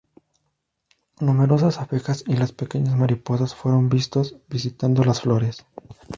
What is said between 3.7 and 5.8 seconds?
vistos visitando las flores.